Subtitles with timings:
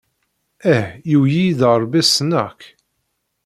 [0.73, 2.61] Eh, yuwey-iyi-d Ṛebbi ssneɣ-k!